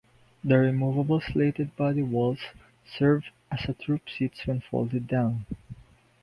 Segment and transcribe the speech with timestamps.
[0.43, 2.39] The removable slated body walls
[2.97, 5.45] serve as troop seats when folded down.